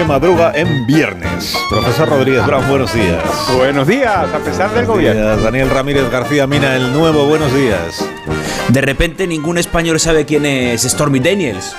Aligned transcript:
Que 0.00 0.06
madruga 0.06 0.52
en 0.54 0.86
viernes. 0.86 1.54
Profesor 1.68 2.08
Rodríguez 2.08 2.46
Brown, 2.46 2.66
buenos 2.70 2.94
días. 2.94 3.22
Buenos 3.54 3.86
días, 3.86 4.32
a 4.32 4.38
pesar 4.38 4.70
del 4.70 4.86
Buenos 4.86 4.96
gobierno. 4.96 5.22
días. 5.26 5.42
Daniel 5.42 5.68
Ramírez 5.68 6.10
García 6.10 6.46
Mina, 6.46 6.74
el 6.74 6.90
nuevo, 6.94 7.26
buenos 7.26 7.52
días. 7.52 8.02
De 8.68 8.80
repente 8.80 9.26
ningún 9.26 9.58
español 9.58 10.00
sabe 10.00 10.24
quién 10.24 10.46
es 10.46 10.84
Stormy 10.84 11.20
Daniels. 11.20 11.76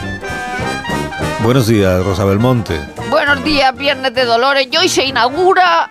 Buenos 1.39 1.65
días, 1.65 2.05
Rosa 2.05 2.23
Belmonte. 2.25 2.79
Buenos 3.09 3.43
días, 3.43 3.75
Viernes 3.75 4.13
de 4.13 4.23
Dolores. 4.25 4.67
Y 4.71 4.77
hoy 4.77 4.87
se 4.87 5.03
inaugura 5.03 5.89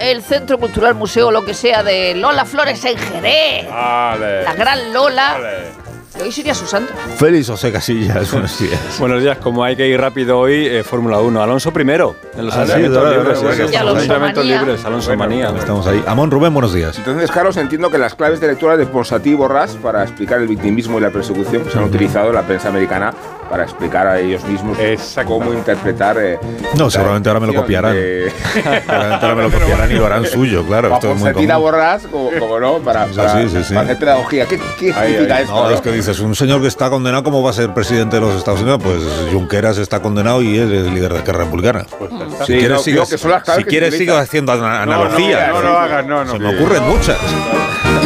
el 0.00 0.24
Centro 0.24 0.58
Cultural 0.58 0.96
Museo, 0.96 1.30
lo 1.30 1.44
que 1.44 1.54
sea, 1.54 1.84
de 1.84 2.16
Lola 2.16 2.46
Flores 2.46 2.84
en 2.84 2.98
Jerez. 2.98 3.70
Vale. 3.70 4.42
La 4.42 4.54
gran 4.54 4.92
Lola. 4.92 5.34
Vale. 5.34 5.79
Hoy 6.18 6.32
sería 6.32 6.54
su 6.54 6.66
santo. 6.66 6.92
Félix 7.18 7.48
José 7.48 7.70
Casillas, 7.70 8.30
buenos 8.32 8.58
días. 8.58 8.80
Buenos 8.98 9.22
días, 9.22 9.38
como 9.38 9.62
hay 9.62 9.76
que 9.76 9.86
ir 9.86 10.00
rápido 10.00 10.38
hoy, 10.40 10.66
eh, 10.66 10.82
Fórmula 10.82 11.20
1. 11.20 11.40
Alonso 11.42 11.72
primero, 11.72 12.16
en 12.36 12.46
los 12.46 12.54
Ah, 12.56 12.66
sí, 12.66 12.72
entrenamientos 12.72 13.38
libres. 13.38 13.56
sí, 13.56 13.68
sí, 13.70 13.76
Alonso 13.76 14.00
entrenamientos 14.02 14.44
libres, 14.44 14.84
Alonso 14.84 15.16
Manía. 15.16 15.50
Estamos 15.56 15.86
ahí. 15.86 16.02
Amón 16.06 16.30
Rubén, 16.30 16.52
buenos 16.52 16.74
días. 16.74 16.98
Entonces, 16.98 17.30
Carlos, 17.30 17.56
entiendo 17.56 17.90
que 17.90 17.98
las 17.98 18.14
claves 18.16 18.40
de 18.40 18.48
lectura 18.48 18.76
de 18.76 18.86
Ponsatí 18.86 19.30
y 19.30 19.34
Borrás 19.34 19.76
para 19.76 20.02
explicar 20.02 20.40
el 20.40 20.48
victimismo 20.48 20.98
y 20.98 21.00
la 21.02 21.10
persecución 21.10 21.62
se 21.70 21.78
han 21.78 21.84
utilizado 21.84 22.28
en 22.30 22.34
la 22.34 22.42
prensa 22.42 22.68
americana 22.68 23.14
para 23.50 23.64
explicar 23.64 24.06
a 24.06 24.18
ellos 24.20 24.44
mismos 24.44 24.78
Exactamente. 24.78 25.44
cómo 25.44 25.52
interpretar. 25.58 26.16
eh, 26.20 26.38
No, 26.78 26.84
la 26.84 26.90
seguramente 26.90 27.28
ahora 27.28 27.40
me 27.40 27.46
lo 27.48 27.54
copiarán. 27.54 27.94
de- 27.94 28.32
Seguramente 28.54 29.26
ahora 29.26 29.34
me 29.34 29.42
lo 29.42 29.50
copiarán 29.58 29.90
y 29.90 29.94
lo 29.94 30.06
harán 30.06 30.24
suyo, 30.26 30.64
claro. 30.64 30.92
a 30.92 30.94
Esto 30.94 31.12
es 31.12 31.18
muy 31.18 31.32
común. 31.32 31.48
Borrás, 31.60 32.02
como, 32.06 32.30
como 32.38 32.60
no, 32.60 32.78
para, 32.78 33.06
para- 33.06 33.42
sí, 33.42 33.48
sí, 33.50 33.64
sí. 33.64 33.74
para 33.74 33.84
hacer 33.86 33.98
pedagogía. 33.98 34.46
¿Qué, 34.46 34.58
qué 34.78 34.92
Ahí, 34.94 35.08
significa 35.10 35.36
ahí. 35.36 35.42
esto? 35.42 35.54
No, 35.54 35.68
no? 35.68 35.74
es 35.74 35.80
que 35.80 35.90
dices, 35.92 36.20
un 36.20 36.34
señor 36.36 36.60
que 36.62 36.68
está 36.68 36.88
condenado, 36.90 37.24
¿cómo 37.24 37.42
va 37.42 37.50
a 37.50 37.52
ser 37.52 37.74
presidente 37.74 38.16
de 38.16 38.22
los 38.22 38.36
Estados 38.36 38.60
Unidos? 38.62 38.80
Pues 38.82 38.98
Junqueras 39.32 39.78
está 39.78 40.00
condenado 40.00 40.40
y 40.42 40.56
es 40.56 40.70
el 40.70 40.94
líder 40.94 41.12
de 41.12 41.18
Esquerra 41.18 41.40
Republicana. 41.44 41.84
Pues 41.98 42.10
ya 42.12 42.24
está. 42.26 42.46
Si 42.46 42.52
Sí, 42.52 42.58
quieres, 42.60 42.86
no, 42.86 43.06
que 43.06 43.18
son 43.18 43.30
las 43.32 43.42
si 43.56 43.64
quieres 43.64 43.94
utilizan. 43.94 44.18
haciendo 44.20 44.52
ana- 44.52 44.86
No, 44.86 44.92
no, 44.94 45.02
analogías. 45.04 45.48
no, 45.50 45.60
lo 45.62 45.78
hagas, 45.78 46.06
no, 46.06 46.24
no. 46.24 46.32
Se 46.32 46.38
me 46.38 46.54
ocurren 46.56 46.82
muchas. 46.88 47.16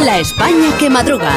La 0.03 0.17
España 0.19 0.67
que 0.79 0.89
madruga. 0.89 1.29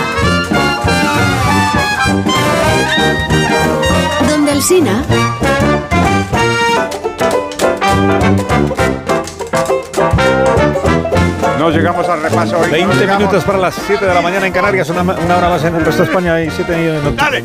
No 11.59 11.71
llegamos 11.71 12.09
al 12.09 12.23
repaso 12.23 12.59
hoy. 12.59 12.69
20 12.69 12.87
no 12.87 13.01
llegamos. 13.01 13.19
minutos 13.21 13.45
para 13.45 13.59
las 13.59 13.77
7 13.87 14.05
de 14.05 14.13
la 14.13 14.21
mañana 14.21 14.49
en 14.49 14.53
Canarias, 14.53 14.91
una, 14.91 15.03
una 15.03 15.37
hora 15.37 15.49
más 15.49 15.63
en 15.63 15.77
el 15.77 15.85
resto 15.85 16.03
de 16.03 16.09
España 16.09 16.43
y 16.43 16.51
7 16.51 16.73
en 16.75 17.17
Dale. 17.17 17.45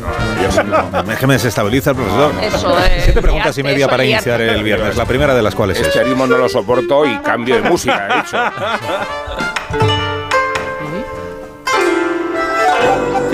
Es 1.08 1.18
que 1.18 1.26
me 1.28 1.34
desestabiliza 1.34 1.90
el 1.90 1.96
profesor. 1.96 2.32
Eso 2.42 2.78
es. 2.80 3.04
Siete 3.04 3.22
preguntas 3.22 3.56
y 3.58 3.62
media 3.62 3.86
para 3.86 4.02
es 4.02 4.10
iniciar 4.10 4.40
el 4.40 4.64
viernes. 4.64 4.96
La 4.96 5.04
primera 5.04 5.36
de 5.36 5.42
las 5.42 5.54
cuales 5.54 5.78
es. 5.80 5.86
Este 5.86 6.02
ritmo 6.02 6.26
no 6.26 6.36
lo 6.36 6.48
soporto 6.48 7.06
y 7.06 7.16
cambio 7.18 7.62
de 7.62 7.70
música, 7.70 8.08
he 8.08 8.22
dicho. 8.22 8.36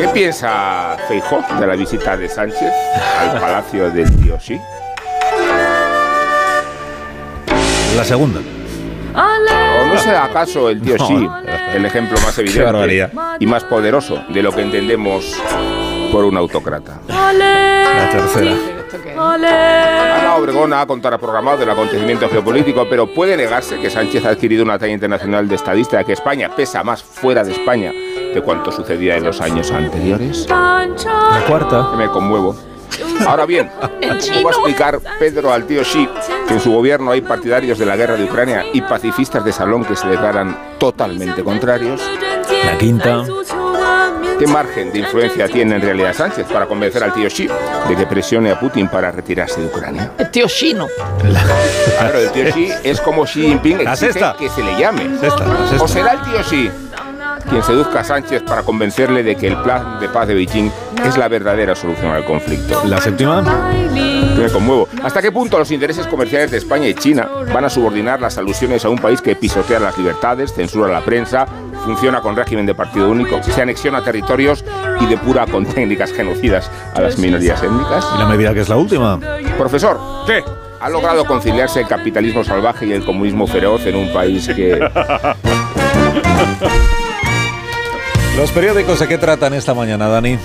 ¿Qué 0.01 0.09
piensa 0.09 0.97
Feijó 1.09 1.45
de 1.59 1.67
la 1.67 1.77
visita 1.77 2.17
de 2.17 2.27
Sánchez 2.27 2.73
al 3.19 3.39
palacio 3.39 3.91
del 3.91 4.11
tío 4.17 4.41
Sí? 4.41 4.59
La 7.95 8.05
segunda. 8.05 8.41
¿O 9.15 9.87
no 9.87 9.99
será 9.99 10.25
acaso 10.25 10.71
el 10.71 10.81
tío 10.81 10.97
No. 10.97 11.07
Sí 11.07 11.29
el 11.75 11.85
ejemplo 11.85 12.19
más 12.21 12.39
evidente 12.39 13.11
y 13.39 13.47
más 13.47 13.65
poderoso 13.65 14.25
de 14.29 14.43
lo 14.43 14.53
que 14.53 14.63
entendemos 14.63 15.37
por 16.11 16.25
un 16.25 16.37
autócrata? 16.37 16.99
La 17.09 18.09
tercera. 18.11 18.80
Ana 19.17 20.37
Obregón 20.37 20.73
ha 20.73 20.87
contraprogramado 20.87 21.63
el 21.63 21.71
acontecimiento 21.71 22.29
geopolítico, 22.29 22.87
pero 22.89 23.13
puede 23.13 23.37
negarse 23.37 23.79
que 23.79 23.91
Sánchez 23.91 24.25
ha 24.25 24.31
adquirido 24.31 24.65
una 24.65 24.79
talla 24.79 24.93
internacional 24.93 25.49
de 25.49 25.55
estadista, 25.55 25.99
de 25.99 26.05
que 26.05 26.13
España 26.13 26.55
pesa 26.55 26.83
más 26.83 27.03
fuera 27.03 27.45
de 27.45 27.53
España 27.53 27.93
de 27.93 28.43
cuanto 28.43 28.71
sucedía 28.71 29.17
en 29.17 29.25
los 29.25 29.41
años 29.41 29.71
anteriores. 29.71 30.47
La 30.49 31.45
cuarta. 31.47 31.89
Que 31.91 31.97
me 31.97 32.09
conmuevo. 32.11 32.57
Ahora 33.27 33.47
bien, 33.47 33.71
¿cómo 33.81 34.45
va 34.45 34.51
a 34.51 34.55
explicar 34.55 35.01
Pedro 35.19 35.53
al 35.53 35.65
tío 35.65 35.83
Xi 35.83 36.09
que 36.47 36.55
en 36.55 36.61
su 36.61 36.73
gobierno 36.73 37.11
hay 37.11 37.21
partidarios 37.21 37.79
de 37.79 37.87
la 37.87 37.97
guerra 37.97 38.17
de 38.17 38.25
Ucrania 38.25 38.65
y 38.73 38.81
pacifistas 38.83 39.45
de 39.45 39.53
salón 39.53 39.85
que 39.85 39.97
se 39.97 40.09
declaran 40.09 40.77
totalmente 40.79 41.43
contrarios? 41.43 42.03
La 42.65 42.79
quinta. 42.79 43.25
¿Qué 44.41 44.47
margen 44.47 44.91
de 44.91 45.01
influencia 45.01 45.49
tiene 45.49 45.75
en 45.75 45.83
realidad 45.83 46.15
Sánchez 46.15 46.47
para 46.51 46.65
convencer 46.65 47.05
al 47.05 47.13
tío 47.13 47.29
Xi 47.29 47.47
de 47.47 47.95
que 47.95 48.07
presione 48.07 48.51
a 48.51 48.59
Putin 48.59 48.89
para 48.89 49.13
retirarse 49.13 49.61
de 49.61 49.67
Ucrania? 49.67 50.13
El 50.17 50.31
tío 50.31 50.47
chino. 50.49 50.87
Claro, 51.99 52.19
el 52.19 52.31
tío 52.31 52.45
Xi 52.51 52.73
es 52.83 53.03
como 53.03 53.27
Xi 53.27 53.43
Jinping 53.43 53.85
La 53.85 53.93
exige 53.93 54.15
sexta. 54.15 54.37
que 54.39 54.49
se 54.49 54.63
le 54.63 54.79
llame. 54.79 55.19
Sexta, 55.21 55.45
la 55.45 55.69
sexta. 55.69 55.85
¿O 55.85 55.89
será 55.89 56.13
el 56.15 56.23
tío 56.23 56.43
Xi 56.43 56.71
quien 57.51 57.63
seduzca 57.63 58.01
a 58.01 58.05
Sánchez 58.05 58.43
para 58.45 58.63
convencerle 58.63 59.23
de 59.23 59.37
que 59.37 59.49
el 59.49 59.59
plan 59.59 60.01
de 60.01 60.09
paz 60.09 60.27
de 60.27 60.33
Beijing 60.33 60.71
es 61.05 61.19
la 61.19 61.29
verdadera 61.29 61.75
solución 61.75 62.11
al 62.13 62.25
conflicto? 62.25 62.83
La 62.87 62.99
séptima. 62.99 63.45
Me 64.41 64.51
conmuevo. 64.51 64.89
¿Hasta 65.03 65.21
qué 65.21 65.31
punto 65.31 65.59
los 65.59 65.71
intereses 65.71 66.07
comerciales 66.07 66.51
de 66.51 66.57
España 66.57 66.87
y 66.89 66.95
China 66.95 67.29
van 67.53 67.65
a 67.65 67.71
subordinar 67.71 68.21
las 68.21 68.39
alusiones 68.39 68.85
a 68.85 68.89
un 68.89 68.99
país 68.99 69.21
que 69.21 69.37
pisotea 69.37 69.79
las 69.79 69.99
libertades, 69.99 70.55
censura 70.55 70.91
la 70.91 71.05
prensa, 71.05 71.47
funciona 71.85 72.23
con 72.23 72.37
régimen 72.37 72.65
de 72.65 72.75
partido 72.75 73.11
único, 73.11 73.43
se 73.43 73.61
anexiona 73.61 74.03
territorios 74.03 74.65
y 75.01 75.07
depura 75.07 75.47
con 75.47 75.67
técnicas 75.67 76.13
genocidas 76.13 76.71
a 76.95 77.03
las 77.03 77.19
minorías 77.19 77.63
étnicas? 77.63 78.07
Y 78.15 78.19
la 78.19 78.27
medida 78.27 78.55
que 78.55 78.61
es 78.61 78.69
la 78.71 78.77
última. 78.77 79.21
Profesor, 79.59 80.01
¿Qué? 80.27 80.43
¿ha 80.81 80.89
logrado 80.89 81.27
conciliarse 81.27 81.81
el 81.81 81.87
capitalismo 81.87 82.43
salvaje 82.43 82.87
y 82.87 82.93
el 82.93 83.05
comunismo 83.05 83.47
feroz 83.47 83.85
en 83.85 83.97
un 83.97 84.11
país 84.13 84.49
que... 84.49 84.81
Los 88.37 88.51
periódicos 88.53 88.99
de 89.01 89.09
qué 89.09 89.19
tratan 89.19 89.53
esta 89.53 89.75
mañana, 89.75 90.09
Dani. 90.09 90.39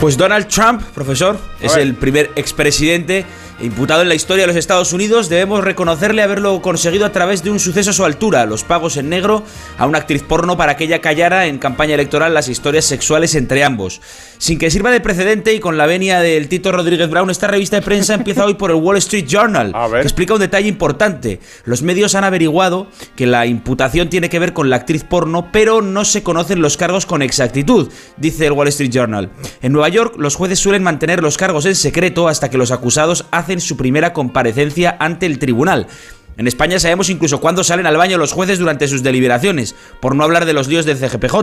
Pues 0.00 0.16
Donald 0.16 0.46
Trump, 0.48 0.82
profesor, 0.94 1.38
es 1.60 1.74
el 1.76 1.94
primer 1.94 2.30
expresidente 2.36 3.24
imputado 3.60 4.02
en 4.02 4.08
la 4.08 4.14
historia 4.14 4.42
de 4.42 4.48
los 4.48 4.56
Estados 4.56 4.92
Unidos. 4.92 5.28
Debemos 5.28 5.64
reconocerle 5.64 6.22
haberlo 6.22 6.60
conseguido 6.60 7.06
a 7.06 7.12
través 7.12 7.42
de 7.42 7.50
un 7.50 7.60
suceso 7.60 7.90
a 7.90 7.94
su 7.94 8.04
altura, 8.04 8.46
los 8.46 8.64
pagos 8.64 8.96
en 8.96 9.08
negro 9.08 9.42
a 9.78 9.86
una 9.86 9.98
actriz 9.98 10.22
porno 10.22 10.56
para 10.56 10.76
que 10.76 10.84
ella 10.84 11.00
callara 11.00 11.46
en 11.46 11.58
campaña 11.58 11.94
electoral 11.94 12.34
las 12.34 12.48
historias 12.48 12.84
sexuales 12.84 13.34
entre 13.34 13.64
ambos. 13.64 14.00
Sin 14.38 14.58
que 14.58 14.70
sirva 14.70 14.90
de 14.90 15.00
precedente 15.00 15.54
y 15.54 15.60
con 15.60 15.78
la 15.78 15.86
venia 15.86 16.20
del 16.20 16.48
Tito 16.48 16.72
Rodríguez 16.72 17.08
Brown, 17.08 17.30
esta 17.30 17.46
revista 17.46 17.76
de 17.76 17.82
prensa 17.82 18.14
empieza 18.14 18.44
hoy 18.44 18.54
por 18.54 18.70
el 18.70 18.76
Wall 18.76 18.98
Street 18.98 19.26
Journal, 19.26 19.72
que 19.90 20.00
explica 20.02 20.34
un 20.34 20.40
detalle 20.40 20.68
importante. 20.68 21.40
Los 21.64 21.82
medios 21.82 22.14
han 22.14 22.24
averiguado 22.24 22.88
que 23.16 23.26
la 23.26 23.46
imputación 23.46 24.10
tiene 24.10 24.28
que 24.28 24.38
ver 24.38 24.52
con 24.52 24.68
la 24.68 24.76
actriz 24.76 25.04
porno, 25.04 25.48
pero 25.52 25.80
no 25.80 26.04
se 26.04 26.22
conocen 26.22 26.60
los 26.60 26.76
cargos 26.76 27.06
con 27.06 27.22
exactitud, 27.22 27.90
dice 28.16 28.46
el 28.46 28.52
Wall 28.52 28.68
Street 28.68 28.90
Journal. 28.90 29.30
En 29.62 29.72
Nueva 29.72 29.88
York, 29.88 30.14
los 30.18 30.36
jueces 30.36 30.58
suelen 30.58 30.82
mantener 30.82 31.22
los 31.22 31.38
cargos 31.38 31.64
en 31.64 31.74
secreto 31.74 32.28
hasta 32.28 32.50
que 32.50 32.58
los 32.58 32.70
acusados 32.70 33.24
hacen 33.30 33.45
su 33.60 33.76
primera 33.76 34.12
comparecencia 34.12 34.96
ante 34.98 35.26
el 35.26 35.38
tribunal. 35.38 35.86
En 36.38 36.46
España 36.46 36.78
sabemos 36.78 37.08
incluso 37.08 37.40
cuándo 37.40 37.64
salen 37.64 37.86
al 37.86 37.96
baño 37.96 38.18
los 38.18 38.32
jueces 38.32 38.58
durante 38.58 38.88
sus 38.88 39.02
deliberaciones, 39.02 39.74
por 40.00 40.14
no 40.14 40.22
hablar 40.22 40.44
de 40.44 40.52
los 40.52 40.68
líos 40.68 40.84
del 40.84 40.98
CGPJ. 40.98 41.34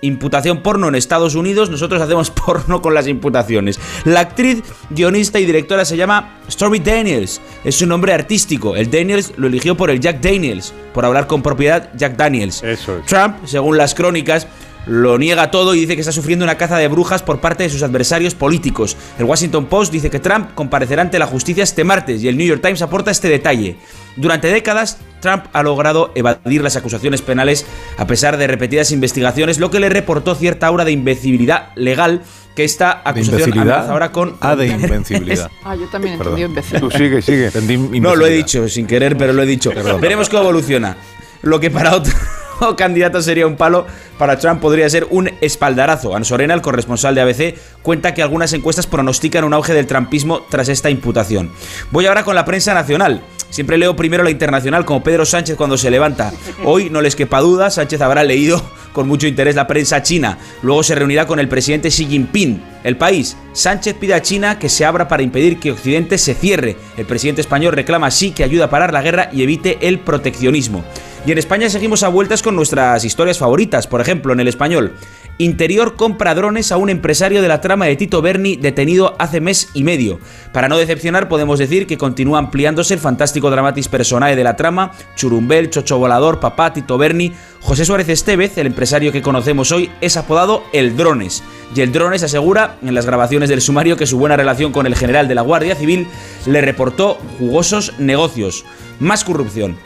Imputación 0.00 0.62
porno 0.62 0.88
en 0.88 0.94
Estados 0.94 1.34
Unidos, 1.34 1.68
nosotros 1.68 2.00
hacemos 2.00 2.30
porno 2.46 2.80
con 2.80 2.94
las 2.94 3.06
imputaciones. 3.06 3.78
La 4.04 4.20
actriz, 4.20 4.62
guionista 4.88 5.38
y 5.38 5.44
directora 5.44 5.84
se 5.84 5.98
llama 5.98 6.38
Stormy 6.50 6.78
Daniels. 6.78 7.42
Es 7.62 7.74
su 7.74 7.86
nombre 7.86 8.14
artístico. 8.14 8.74
El 8.74 8.90
Daniels 8.90 9.34
lo 9.36 9.48
eligió 9.48 9.76
por 9.76 9.90
el 9.90 10.00
Jack 10.00 10.22
Daniels, 10.22 10.72
por 10.94 11.04
hablar 11.04 11.26
con 11.26 11.42
propiedad 11.42 11.90
Jack 11.94 12.16
Daniels. 12.16 12.62
Eso 12.62 12.98
es. 12.98 13.04
Trump, 13.04 13.36
según 13.44 13.76
las 13.76 13.94
crónicas, 13.94 14.46
lo 14.88 15.18
niega 15.18 15.50
todo 15.50 15.74
y 15.74 15.80
dice 15.80 15.94
que 15.94 16.00
está 16.00 16.12
sufriendo 16.12 16.44
una 16.44 16.56
caza 16.56 16.78
de 16.78 16.88
brujas 16.88 17.22
por 17.22 17.40
parte 17.40 17.62
de 17.62 17.70
sus 17.70 17.82
adversarios 17.82 18.34
políticos. 18.34 18.96
El 19.18 19.26
Washington 19.26 19.66
Post 19.66 19.92
dice 19.92 20.10
que 20.10 20.18
Trump 20.18 20.54
comparecerá 20.54 21.02
ante 21.02 21.18
la 21.18 21.26
justicia 21.26 21.62
este 21.62 21.84
martes 21.84 22.22
y 22.22 22.28
el 22.28 22.36
New 22.36 22.46
York 22.46 22.62
Times 22.62 22.82
aporta 22.82 23.10
este 23.10 23.28
detalle. 23.28 23.76
Durante 24.16 24.48
décadas, 24.48 24.98
Trump 25.20 25.44
ha 25.52 25.62
logrado 25.62 26.10
evadir 26.14 26.62
las 26.62 26.76
acusaciones 26.76 27.22
penales 27.22 27.66
a 27.98 28.06
pesar 28.06 28.36
de 28.38 28.46
repetidas 28.46 28.90
investigaciones, 28.90 29.58
lo 29.58 29.70
que 29.70 29.78
le 29.78 29.90
reportó 29.90 30.34
cierta 30.34 30.66
aura 30.66 30.84
de 30.84 30.92
invencibilidad 30.92 31.68
legal 31.76 32.22
que 32.56 32.64
esta 32.64 33.02
¿De 33.04 33.10
acusación 33.10 33.52
amenaza 33.52 33.92
ahora 33.92 34.10
con... 34.10 34.36
Ah, 34.40 34.56
de 34.56 34.66
invencibilidad. 34.68 35.50
Ah, 35.62 35.76
yo 35.76 35.86
también 35.86 36.14
entendido 36.14 36.48
imbécil. 36.48 36.80
Tú 36.80 36.90
sigue, 36.90 37.22
sigue. 37.22 37.46
Entendí 37.46 38.00
No, 38.00 38.16
lo 38.16 38.26
he 38.26 38.30
dicho 38.30 38.68
sin 38.68 38.86
querer, 38.86 39.16
pero 39.16 39.32
lo 39.32 39.42
he 39.42 39.46
dicho. 39.46 39.70
Perdón. 39.70 40.00
Veremos 40.00 40.28
cómo 40.28 40.42
evoluciona. 40.44 40.96
Lo 41.42 41.60
que 41.60 41.70
para 41.70 41.94
otro 41.94 42.12
candidato 42.76 43.22
sería 43.22 43.46
un 43.46 43.56
palo, 43.56 43.86
para 44.18 44.38
Trump 44.38 44.60
podría 44.60 44.88
ser 44.90 45.06
un 45.10 45.30
espaldarazo. 45.40 46.14
Ansorena, 46.16 46.54
el 46.54 46.62
corresponsal 46.62 47.14
de 47.14 47.20
ABC, 47.20 47.54
cuenta 47.82 48.14
que 48.14 48.22
algunas 48.22 48.52
encuestas 48.52 48.86
pronostican 48.86 49.44
un 49.44 49.54
auge 49.54 49.74
del 49.74 49.86
trumpismo 49.86 50.42
tras 50.48 50.68
esta 50.68 50.90
imputación. 50.90 51.50
Voy 51.90 52.06
ahora 52.06 52.24
con 52.24 52.34
la 52.34 52.44
prensa 52.44 52.74
nacional. 52.74 53.22
Siempre 53.50 53.78
leo 53.78 53.96
primero 53.96 54.24
la 54.24 54.30
internacional, 54.30 54.84
como 54.84 55.02
Pedro 55.02 55.24
Sánchez 55.24 55.56
cuando 55.56 55.78
se 55.78 55.90
levanta. 55.90 56.32
Hoy 56.64 56.90
no 56.90 57.00
les 57.00 57.16
quepa 57.16 57.40
duda, 57.40 57.70
Sánchez 57.70 58.00
habrá 58.02 58.22
leído 58.22 58.62
con 58.92 59.08
mucho 59.08 59.26
interés 59.26 59.54
la 59.54 59.66
prensa 59.66 60.02
china. 60.02 60.38
Luego 60.62 60.82
se 60.82 60.94
reunirá 60.94 61.26
con 61.26 61.38
el 61.38 61.48
presidente 61.48 61.88
Xi 61.88 62.06
Jinping. 62.06 62.62
El 62.84 62.96
país, 62.96 63.36
Sánchez 63.52 63.94
pide 63.94 64.14
a 64.14 64.22
China 64.22 64.58
que 64.58 64.68
se 64.68 64.84
abra 64.84 65.08
para 65.08 65.22
impedir 65.22 65.58
que 65.58 65.72
Occidente 65.72 66.18
se 66.18 66.34
cierre. 66.34 66.76
El 66.96 67.06
presidente 67.06 67.40
español 67.40 67.72
reclama 67.72 68.10
sí 68.10 68.32
que 68.32 68.44
ayude 68.44 68.64
a 68.64 68.70
parar 68.70 68.92
la 68.92 69.02
guerra 69.02 69.30
y 69.32 69.42
evite 69.42 69.78
el 69.88 69.98
proteccionismo. 69.98 70.84
Y 71.28 71.32
en 71.32 71.36
España 71.36 71.68
seguimos 71.68 72.04
a 72.04 72.08
vueltas 72.08 72.40
con 72.42 72.56
nuestras 72.56 73.04
historias 73.04 73.36
favoritas. 73.36 73.86
Por 73.86 74.00
ejemplo, 74.00 74.32
en 74.32 74.40
el 74.40 74.48
español, 74.48 74.94
Interior 75.36 75.94
compra 75.94 76.34
drones 76.34 76.72
a 76.72 76.78
un 76.78 76.88
empresario 76.88 77.42
de 77.42 77.48
la 77.48 77.60
trama 77.60 77.84
de 77.84 77.96
Tito 77.96 78.22
Berni 78.22 78.56
detenido 78.56 79.14
hace 79.18 79.42
mes 79.42 79.68
y 79.74 79.84
medio. 79.84 80.20
Para 80.54 80.70
no 80.70 80.78
decepcionar, 80.78 81.28
podemos 81.28 81.58
decir 81.58 81.86
que 81.86 81.98
continúa 81.98 82.38
ampliándose 82.38 82.94
el 82.94 83.00
fantástico 83.00 83.50
dramatis 83.50 83.88
personae 83.88 84.36
de 84.36 84.42
la 84.42 84.56
trama, 84.56 84.92
Churumbel, 85.16 85.68
Chocho 85.68 85.98
Volador, 85.98 86.40
Papá, 86.40 86.72
Tito 86.72 86.96
Berni. 86.96 87.34
José 87.60 87.84
Suárez 87.84 88.08
Estevez, 88.08 88.56
el 88.56 88.66
empresario 88.66 89.12
que 89.12 89.20
conocemos 89.20 89.70
hoy, 89.70 89.90
es 90.00 90.16
apodado 90.16 90.64
El 90.72 90.96
Drones. 90.96 91.44
Y 91.76 91.82
el 91.82 91.92
Drones 91.92 92.22
asegura 92.22 92.78
en 92.80 92.94
las 92.94 93.04
grabaciones 93.04 93.50
del 93.50 93.60
sumario 93.60 93.98
que 93.98 94.06
su 94.06 94.18
buena 94.18 94.38
relación 94.38 94.72
con 94.72 94.86
el 94.86 94.96
general 94.96 95.28
de 95.28 95.34
la 95.34 95.42
Guardia 95.42 95.74
Civil 95.74 96.08
le 96.46 96.62
reportó 96.62 97.18
jugosos 97.38 97.92
negocios. 97.98 98.64
Más 98.98 99.24
corrupción. 99.24 99.76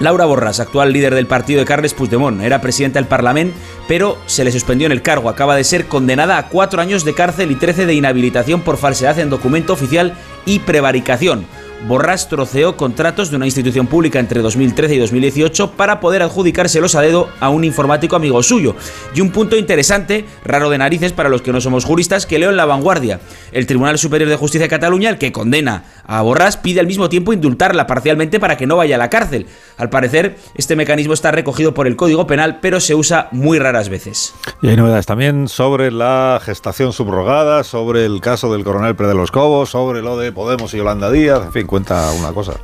Laura 0.00 0.24
Borras, 0.24 0.58
actual 0.58 0.92
líder 0.92 1.14
del 1.14 1.28
partido 1.28 1.60
de 1.60 1.66
Carles 1.66 1.94
Puigdemont, 1.94 2.40
era 2.42 2.60
presidenta 2.60 2.98
del 2.98 3.06
Parlamento, 3.06 3.56
pero 3.86 4.18
se 4.26 4.42
le 4.44 4.50
suspendió 4.50 4.86
en 4.86 4.92
el 4.92 5.02
cargo. 5.02 5.28
Acaba 5.28 5.54
de 5.54 5.62
ser 5.62 5.86
condenada 5.86 6.36
a 6.36 6.48
cuatro 6.48 6.80
años 6.82 7.04
de 7.04 7.14
cárcel 7.14 7.52
y 7.52 7.54
13 7.54 7.86
de 7.86 7.94
inhabilitación 7.94 8.62
por 8.62 8.76
falsedad 8.76 9.18
en 9.20 9.30
documento 9.30 9.72
oficial 9.72 10.14
y 10.46 10.58
prevaricación. 10.58 11.46
Borras 11.86 12.30
troceó 12.30 12.76
contratos 12.78 13.30
de 13.30 13.36
una 13.36 13.44
institución 13.44 13.86
pública 13.86 14.18
entre 14.18 14.40
2013 14.40 14.94
y 14.94 14.98
2018 14.98 15.72
para 15.72 16.00
poder 16.00 16.22
adjudicárselos 16.22 16.94
a 16.94 17.02
dedo 17.02 17.28
a 17.40 17.50
un 17.50 17.62
informático 17.62 18.16
amigo 18.16 18.42
suyo. 18.42 18.74
Y 19.14 19.20
un 19.20 19.30
punto 19.30 19.56
interesante, 19.56 20.24
raro 20.44 20.70
de 20.70 20.78
narices 20.78 21.12
para 21.12 21.28
los 21.28 21.42
que 21.42 21.52
no 21.52 21.60
somos 21.60 21.84
juristas, 21.84 22.24
que 22.24 22.38
leo 22.38 22.50
en 22.50 22.56
La 22.56 22.64
Vanguardia. 22.64 23.20
El 23.52 23.66
Tribunal 23.66 23.98
Superior 23.98 24.30
de 24.30 24.36
Justicia 24.36 24.64
de 24.64 24.70
Cataluña, 24.70 25.10
el 25.10 25.18
que 25.18 25.32
condena 25.32 25.84
a 26.06 26.22
Borras, 26.22 26.56
pide 26.56 26.80
al 26.80 26.86
mismo 26.86 27.10
tiempo 27.10 27.32
indultarla 27.32 27.86
parcialmente 27.86 28.40
para 28.40 28.56
que 28.56 28.66
no 28.66 28.76
vaya 28.76 28.96
a 28.96 28.98
la 28.98 29.10
cárcel. 29.10 29.46
Al 29.76 29.90
parecer, 29.90 30.36
este 30.54 30.76
mecanismo 30.76 31.12
está 31.12 31.32
recogido 31.32 31.74
por 31.74 31.86
el 31.86 31.96
Código 31.96 32.26
Penal, 32.26 32.60
pero 32.62 32.80
se 32.80 32.94
usa 32.94 33.28
muy 33.30 33.58
raras 33.58 33.90
veces. 33.90 34.34
Y 34.62 34.68
hay 34.68 34.76
novedades 34.76 35.04
también 35.04 35.48
sobre 35.48 35.90
la 35.90 36.40
gestación 36.42 36.94
subrogada, 36.94 37.62
sobre 37.64 38.06
el 38.06 38.20
caso 38.20 38.52
del 38.52 38.64
coronel 38.64 38.96
Pérez 38.96 39.30
Cobos, 39.30 39.70
sobre 39.70 40.00
lo 40.00 40.16
de 40.16 40.32
Podemos 40.32 40.72
y 40.72 40.78
Yolanda 40.78 41.10
Díaz. 41.10 41.42
En 41.44 41.52
fin, 41.52 41.63
cuenta 41.66 42.10
una 42.12 42.32
cosa. 42.32 42.54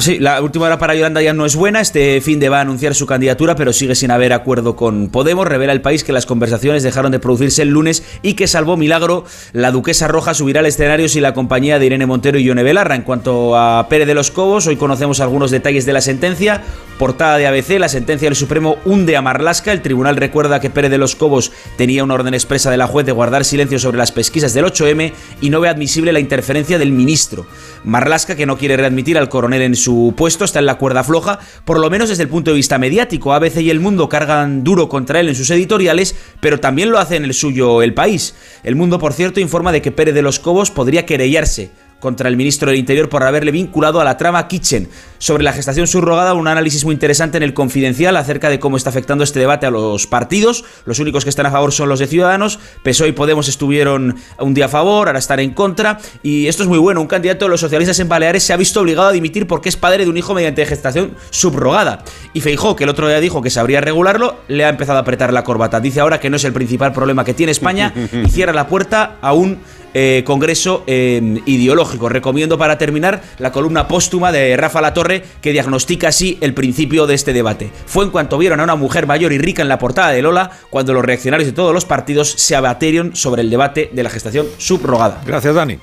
Sí, 0.00 0.18
la 0.18 0.40
última 0.40 0.64
hora 0.64 0.78
para 0.78 0.94
Yolanda 0.94 1.20
ya 1.20 1.34
no 1.34 1.44
es 1.44 1.56
buena. 1.56 1.82
Este 1.82 2.22
fin 2.22 2.40
de 2.40 2.48
va 2.48 2.58
a 2.58 2.60
anunciar 2.62 2.94
su 2.94 3.04
candidatura, 3.04 3.54
pero 3.54 3.70
sigue 3.74 3.94
sin 3.94 4.10
haber 4.10 4.32
acuerdo 4.32 4.74
con 4.74 5.08
Podemos. 5.08 5.46
Revela 5.46 5.74
el 5.74 5.82
país 5.82 6.04
que 6.04 6.12
las 6.12 6.24
conversaciones 6.24 6.82
dejaron 6.82 7.12
de 7.12 7.18
producirse 7.18 7.60
el 7.60 7.68
lunes 7.68 8.02
y 8.22 8.32
que, 8.32 8.46
salvo 8.46 8.78
milagro, 8.78 9.26
la 9.52 9.70
duquesa 9.70 10.08
roja 10.08 10.32
subirá 10.32 10.60
al 10.60 10.66
escenario 10.66 11.06
sin 11.06 11.20
la 11.20 11.34
compañía 11.34 11.78
de 11.78 11.84
Irene 11.84 12.06
Montero 12.06 12.38
y 12.38 12.44
Yone 12.44 12.62
Belarra. 12.62 12.94
En 12.94 13.02
cuanto 13.02 13.58
a 13.58 13.88
Pérez 13.90 14.06
de 14.06 14.14
los 14.14 14.30
Cobos, 14.30 14.66
hoy 14.66 14.76
conocemos 14.76 15.20
algunos 15.20 15.50
detalles 15.50 15.84
de 15.84 15.92
la 15.92 16.00
sentencia. 16.00 16.62
Portada 16.98 17.36
de 17.36 17.46
ABC, 17.46 17.78
la 17.78 17.88
sentencia 17.90 18.26
del 18.26 18.36
Supremo 18.36 18.76
hunde 18.86 19.18
a 19.18 19.22
Marlasca. 19.22 19.70
El 19.70 19.82
tribunal 19.82 20.16
recuerda 20.16 20.60
que 20.60 20.70
Pérez 20.70 20.90
de 20.90 20.98
los 20.98 21.14
Cobos 21.14 21.52
tenía 21.76 22.04
una 22.04 22.14
orden 22.14 22.32
expresa 22.32 22.70
de 22.70 22.78
la 22.78 22.86
juez 22.86 23.04
de 23.04 23.12
guardar 23.12 23.44
silencio 23.44 23.78
sobre 23.78 23.98
las 23.98 24.12
pesquisas 24.12 24.54
del 24.54 24.64
8M 24.64 25.12
y 25.42 25.50
no 25.50 25.60
ve 25.60 25.68
admisible 25.68 26.12
la 26.12 26.20
interferencia 26.20 26.78
del 26.78 26.92
ministro. 26.92 27.46
Marlasca, 27.84 28.36
que 28.36 28.46
no 28.46 28.56
quiere 28.56 28.76
readmitir 28.78 29.18
al 29.18 29.28
coronel 29.28 29.62
en 29.62 29.76
su 29.90 30.14
puesto, 30.16 30.44
está 30.44 30.60
en 30.60 30.66
la 30.66 30.78
cuerda 30.78 31.02
floja, 31.02 31.40
por 31.64 31.80
lo 31.80 31.90
menos 31.90 32.10
desde 32.10 32.22
el 32.22 32.28
punto 32.28 32.52
de 32.52 32.56
vista 32.56 32.78
mediático. 32.78 33.32
ABC 33.32 33.56
y 33.56 33.70
El 33.70 33.80
Mundo 33.80 34.08
cargan 34.08 34.62
duro 34.62 34.88
contra 34.88 35.18
él 35.18 35.28
en 35.28 35.34
sus 35.34 35.50
editoriales, 35.50 36.14
pero 36.38 36.60
también 36.60 36.90
lo 36.90 37.00
hace 37.00 37.16
en 37.16 37.24
el 37.24 37.34
suyo 37.34 37.82
El 37.82 37.92
País. 37.92 38.36
El 38.62 38.76
Mundo, 38.76 39.00
por 39.00 39.14
cierto, 39.14 39.40
informa 39.40 39.72
de 39.72 39.82
que 39.82 39.90
Pérez 39.90 40.14
de 40.14 40.22
los 40.22 40.38
Cobos 40.38 40.70
podría 40.70 41.06
querellarse 41.06 41.72
contra 42.00 42.28
el 42.28 42.36
ministro 42.36 42.70
del 42.70 42.80
Interior 42.80 43.08
por 43.08 43.22
haberle 43.22 43.52
vinculado 43.52 44.00
a 44.00 44.04
la 44.04 44.16
trama 44.16 44.48
Kitchen. 44.48 44.88
Sobre 45.18 45.44
la 45.44 45.52
gestación 45.52 45.86
subrogada, 45.86 46.34
un 46.34 46.48
análisis 46.48 46.84
muy 46.84 46.94
interesante 46.94 47.36
en 47.36 47.42
el 47.42 47.54
Confidencial 47.54 48.16
acerca 48.16 48.48
de 48.48 48.58
cómo 48.58 48.76
está 48.76 48.90
afectando 48.90 49.22
este 49.22 49.38
debate 49.38 49.66
a 49.66 49.70
los 49.70 50.06
partidos. 50.06 50.64
Los 50.86 50.98
únicos 50.98 51.24
que 51.24 51.30
están 51.30 51.46
a 51.46 51.50
favor 51.50 51.72
son 51.72 51.88
los 51.88 51.98
de 51.98 52.06
Ciudadanos. 52.06 52.58
PSOE 52.82 53.08
y 53.08 53.12
Podemos 53.12 53.48
estuvieron 53.48 54.16
un 54.38 54.54
día 54.54 54.64
a 54.64 54.68
favor, 54.68 55.08
ahora 55.08 55.18
están 55.18 55.40
en 55.40 55.52
contra. 55.52 55.98
Y 56.22 56.46
esto 56.46 56.62
es 56.62 56.68
muy 56.68 56.78
bueno. 56.78 57.02
Un 57.02 57.06
candidato 57.06 57.44
de 57.44 57.50
los 57.50 57.60
socialistas 57.60 57.98
en 58.00 58.08
Baleares 58.08 58.42
se 58.42 58.54
ha 58.54 58.56
visto 58.56 58.80
obligado 58.80 59.08
a 59.08 59.12
dimitir 59.12 59.46
porque 59.46 59.68
es 59.68 59.76
padre 59.76 60.04
de 60.04 60.10
un 60.10 60.16
hijo 60.16 60.32
mediante 60.32 60.64
gestación 60.64 61.14
subrogada. 61.28 62.02
Y 62.32 62.40
Feijó, 62.40 62.74
que 62.76 62.84
el 62.84 62.90
otro 62.90 63.08
día 63.08 63.20
dijo 63.20 63.42
que 63.42 63.50
sabría 63.50 63.82
regularlo, 63.82 64.38
le 64.48 64.64
ha 64.64 64.70
empezado 64.70 64.98
a 64.98 65.02
apretar 65.02 65.34
la 65.34 65.44
corbata. 65.44 65.80
Dice 65.80 66.00
ahora 66.00 66.18
que 66.18 66.30
no 66.30 66.36
es 66.36 66.44
el 66.44 66.54
principal 66.54 66.92
problema 66.92 67.24
que 67.24 67.34
tiene 67.34 67.52
España 67.52 67.92
y 68.24 68.30
cierra 68.30 68.54
la 68.54 68.68
puerta 68.68 69.16
a 69.20 69.34
un 69.34 69.58
eh, 69.94 70.22
congreso 70.26 70.84
eh, 70.86 71.40
ideológico. 71.46 72.08
Recomiendo 72.08 72.58
para 72.58 72.78
terminar 72.78 73.22
la 73.38 73.52
columna 73.52 73.88
póstuma 73.88 74.32
de 74.32 74.56
Rafa 74.56 74.80
Latorre 74.80 75.24
que 75.40 75.52
diagnostica 75.52 76.08
así 76.08 76.38
el 76.40 76.54
principio 76.54 77.06
de 77.06 77.14
este 77.14 77.32
debate. 77.32 77.70
Fue 77.86 78.04
en 78.04 78.10
cuanto 78.10 78.38
vieron 78.38 78.60
a 78.60 78.64
una 78.64 78.76
mujer 78.76 79.06
mayor 79.06 79.32
y 79.32 79.38
rica 79.38 79.62
en 79.62 79.68
la 79.68 79.78
portada 79.78 80.10
de 80.10 80.22
Lola 80.22 80.50
cuando 80.70 80.92
los 80.92 81.04
reaccionarios 81.04 81.46
de 81.46 81.52
todos 81.52 81.74
los 81.74 81.84
partidos 81.84 82.30
se 82.30 82.56
abatieron 82.56 83.16
sobre 83.16 83.42
el 83.42 83.50
debate 83.50 83.90
de 83.92 84.02
la 84.02 84.10
gestación 84.10 84.46
subrogada. 84.58 85.20
Gracias, 85.26 85.54
Dani. 85.54 85.78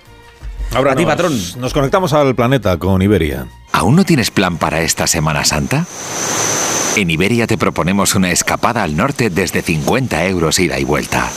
Ahora 0.73 0.91
A 0.91 0.95
ti, 0.95 1.05
patrón. 1.05 1.33
Nos 1.57 1.73
conectamos 1.73 2.13
al 2.13 2.35
planeta 2.35 2.77
con 2.77 3.01
Iberia. 3.01 3.47
¿Aún 3.77 3.95
no 3.95 4.05
tienes 4.05 4.31
plan 4.31 4.57
para 4.57 4.81
esta 4.81 5.05
Semana 5.05 5.45
Santa? 5.45 5.85
En 6.95 7.11
Iberia 7.11 7.45
te 7.45 7.59
proponemos 7.59 8.15
una 8.15 8.31
escapada 8.31 8.81
al 8.81 8.97
norte 8.97 9.29
desde 9.29 9.61
50 9.61 10.25
euros 10.25 10.57
ida 10.57 10.79
y 10.79 10.83
vuelta. 10.83 11.29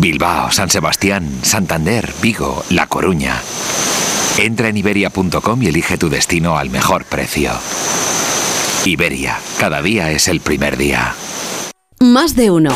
Bilbao, 0.00 0.50
San 0.50 0.68
Sebastián, 0.68 1.30
Santander, 1.42 2.12
Vigo, 2.20 2.64
La 2.70 2.88
Coruña. 2.88 3.40
Entra 4.36 4.68
en 4.68 4.78
iberia.com 4.78 5.62
y 5.62 5.68
elige 5.68 5.96
tu 5.96 6.08
destino 6.08 6.58
al 6.58 6.70
mejor 6.70 7.04
precio. 7.04 7.52
Iberia, 8.84 9.38
cada 9.60 9.80
día 9.80 10.10
es 10.10 10.26
el 10.26 10.40
primer 10.40 10.76
día. 10.76 11.14
Más 12.00 12.34
de 12.34 12.50
uno. 12.50 12.74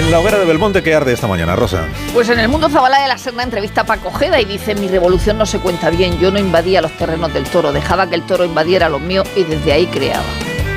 En 0.00 0.10
la 0.10 0.18
hoguera 0.18 0.38
de 0.38 0.46
Belmonte, 0.46 0.82
¿qué 0.82 0.94
arde 0.94 1.12
esta 1.12 1.26
mañana, 1.26 1.54
Rosa? 1.54 1.86
Pues 2.14 2.30
en 2.30 2.40
el 2.40 2.48
mundo 2.48 2.70
Zabala 2.70 3.02
de 3.02 3.06
la 3.06 3.18
Serna 3.18 3.42
entrevista 3.42 3.82
a 3.82 3.84
Paco 3.84 4.08
Ojeda 4.08 4.40
y 4.40 4.46
dice, 4.46 4.74
mi 4.74 4.88
revolución 4.88 5.36
no 5.36 5.44
se 5.44 5.58
cuenta 5.58 5.90
bien, 5.90 6.18
yo 6.18 6.30
no 6.30 6.38
invadía 6.38 6.80
los 6.80 6.96
terrenos 6.96 7.34
del 7.34 7.44
toro, 7.44 7.70
dejaba 7.70 8.08
que 8.08 8.14
el 8.14 8.22
toro 8.22 8.46
invadiera 8.46 8.88
los 8.88 9.02
míos 9.02 9.28
y 9.36 9.44
desde 9.44 9.74
ahí 9.74 9.86
creaba. 9.88 10.24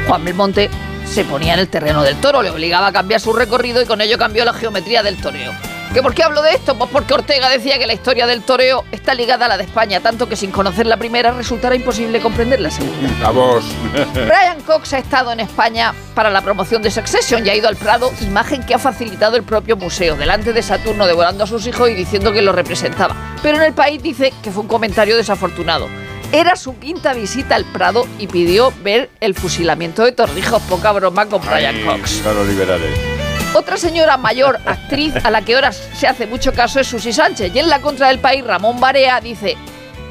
Juan 0.10 0.25
Belmonte 0.25 0.70
se 1.06 1.24
ponía 1.24 1.53
en 1.53 1.62
el 1.62 1.70
terreno 1.70 2.03
del 2.03 2.18
toro, 2.18 2.44
le 2.44 2.50
obligaba 2.50 2.88
a 2.88 2.92
cambiar 2.92 3.22
su 3.22 3.32
recorrido 3.32 3.82
y 3.82 3.86
con 3.86 4.01
ello 4.01 4.18
cambió 4.18 4.44
la 4.44 4.51
geometría 4.51 5.03
del 5.03 5.15
toreo. 5.15 5.53
¿Que 5.93 6.01
¿Por 6.01 6.15
qué 6.15 6.23
hablo 6.23 6.41
de 6.41 6.53
esto? 6.53 6.75
Pues 6.75 6.89
porque 6.89 7.13
Ortega 7.13 7.50
decía 7.50 7.77
que 7.77 7.85
la 7.85 7.93
historia 7.93 8.25
del 8.25 8.41
toreo 8.41 8.83
está 8.91 9.13
ligada 9.13 9.45
a 9.45 9.47
la 9.47 9.57
de 9.57 9.63
España, 9.63 10.00
tanto 10.00 10.27
que 10.27 10.35
sin 10.35 10.50
conocer 10.50 10.88
la 10.88 10.97
primera 10.97 11.31
resultará 11.31 11.75
imposible 11.75 12.19
comprender 12.19 12.59
la 12.62 12.71
segunda. 12.71 13.13
Vamos. 13.21 13.63
Brian 14.13 14.59
Cox 14.65 14.93
ha 14.93 14.97
estado 14.97 15.31
en 15.31 15.39
España 15.39 15.93
para 16.15 16.31
la 16.31 16.41
promoción 16.41 16.81
de 16.81 16.89
Succession 16.89 17.45
y 17.45 17.50
ha 17.51 17.55
ido 17.55 17.67
al 17.67 17.75
Prado, 17.75 18.12
imagen 18.21 18.63
que 18.63 18.73
ha 18.73 18.79
facilitado 18.79 19.38
el 19.38 19.43
propio 19.43 19.77
museo, 19.77 20.15
delante 20.15 20.51
de 20.51 20.63
Saturno 20.63 21.05
devorando 21.05 21.43
a 21.43 21.47
sus 21.47 21.67
hijos 21.67 21.88
y 21.91 21.93
diciendo 21.93 22.33
que 22.33 22.41
lo 22.41 22.53
representaba. 22.53 23.15
Pero 23.43 23.57
en 23.57 23.63
el 23.63 23.73
país 23.73 24.01
dice 24.01 24.33
que 24.41 24.50
fue 24.50 24.63
un 24.63 24.67
comentario 24.67 25.15
desafortunado. 25.15 25.88
Era 26.31 26.55
su 26.55 26.79
quinta 26.79 27.13
visita 27.13 27.53
al 27.53 27.65
Prado 27.65 28.07
y 28.17 28.25
pidió 28.25 28.73
ver 28.81 29.12
el 29.19 29.35
fusilamiento 29.35 30.03
de 30.03 30.13
Torrijos. 30.13 30.63
Poca 30.63 30.91
broma 30.91 31.27
con 31.27 31.39
Brian 31.45 31.85
Cox. 31.85 32.23
Son 32.23 32.35
los 32.35 32.47
liberales. 32.47 33.12
Otra 33.55 33.77
señora 33.77 34.17
mayor, 34.17 34.60
actriz, 34.65 35.13
a 35.24 35.29
la 35.29 35.43
que 35.43 35.53
ahora 35.53 35.72
se 35.72 36.07
hace 36.07 36.25
mucho 36.25 36.53
caso 36.53 36.79
es 36.79 36.88
Susi 36.88 37.13
Sánchez. 37.13 37.53
Y 37.53 37.60
en 37.60 37.69
la 37.69 37.81
contra 37.81 38.07
del 38.07 38.17
país, 38.17 38.43
Ramón 38.43 38.79
Barea 38.79 39.22
dice 39.22 39.55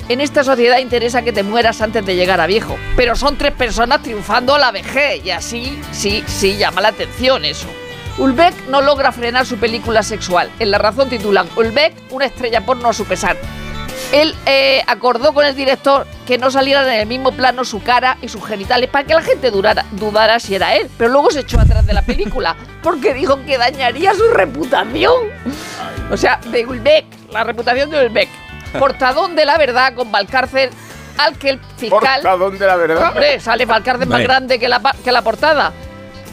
en 0.09 0.21
esta 0.21 0.45
sociedad 0.45 0.79
interesa 0.79 1.23
que 1.23 1.33
te 1.33 1.43
mueras 1.43 1.81
antes 1.81 2.05
de 2.05 2.15
llegar 2.15 2.41
a 2.41 2.47
viejo, 2.47 2.77
pero 2.97 3.17
son 3.17 3.37
tres 3.37 3.53
personas 3.53 4.03
triunfando 4.03 4.55
a 4.55 4.59
la 4.59 4.71
vejez 4.71 5.25
y 5.25 5.31
así, 5.31 5.81
sí, 5.91 6.23
sí, 6.27 6.57
llama 6.57 6.81
la 6.81 6.89
atención 6.89 7.45
eso. 7.45 7.69
Ulbeck 8.19 8.69
no 8.69 8.81
logra 8.81 9.11
frenar 9.11 9.47
su 9.47 9.57
película 9.57 10.03
sexual. 10.03 10.51
En 10.59 10.71
La 10.71 10.79
Razón 10.79 11.09
titulan 11.09 11.49
Ulbeck, 11.57 11.95
una 12.11 12.27
estrella 12.27 12.65
porno 12.65 12.89
a 12.89 12.93
su 12.93 13.05
pesar. 13.07 13.37
Él 14.13 14.35
eh, 14.47 14.83
acordó 14.87 15.33
con 15.33 15.45
el 15.47 15.57
director 15.57 16.07
que 16.27 16.37
no 16.39 16.51
salieran 16.51 16.87
en 16.87 17.01
el 17.01 17.07
mismo 17.07 17.33
plano 17.33 17.65
su 17.65 17.83
cara 17.83 18.19
y 18.21 18.29
sus 18.29 18.45
genitales 18.47 18.91
para 18.91 19.05
que 19.07 19.15
la 19.15 19.23
gente 19.23 19.51
durara- 19.51 19.87
dudara 19.93 20.39
si 20.39 20.55
era 20.55 20.75
él. 20.77 20.91
Pero 20.99 21.11
luego 21.11 21.31
se 21.31 21.41
echó 21.41 21.59
atrás 21.59 21.87
de 21.87 21.95
la 21.95 22.03
película 22.03 22.55
porque 22.83 23.15
dijo 23.15 23.43
que 23.47 23.57
dañaría 23.59 24.15
su 24.15 24.25
reputación. 24.33 25.15
O 26.11 26.17
sea, 26.17 26.39
de 26.51 26.67
Ulbeck, 26.67 27.07
la 27.33 27.43
reputación 27.45 27.91
de 27.91 28.07
Ulbeck. 28.07 28.29
Portadón 28.79 29.35
de 29.35 29.45
la 29.47 29.57
verdad 29.59 29.95
con 29.95 30.13
Valcárcel 30.13 30.71
al 31.19 31.37
que 31.39 31.51
el 31.51 31.61
fiscal... 31.77 31.99
¿Portadón 32.23 32.59
de 32.59 32.67
la 32.67 32.77
verdad? 32.77 33.09
Hombre, 33.09 33.41
sale 33.41 33.65
Valcárcel 33.67 34.09
más 34.09 34.23
grande 34.23 34.59
que 34.59 34.69
la, 34.69 34.81
pa- 34.81 34.95
que 35.05 35.11
la 35.13 35.23
portada. 35.23 35.73